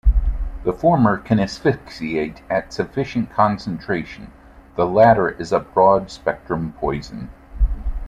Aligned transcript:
The 0.63 0.73
former 0.73 1.17
can 1.19 1.39
asphyxiate 1.39 2.41
at 2.49 2.73
sufficient 2.73 3.29
concentration; 3.33 4.31
the 4.75 4.87
latter 4.87 5.29
is 5.29 5.51
a 5.51 5.59
broad 5.59 6.09
spectrum 6.09 6.73
poison. 6.79 7.29